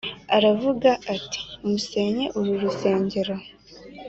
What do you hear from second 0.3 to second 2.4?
Aravuga ati “musenye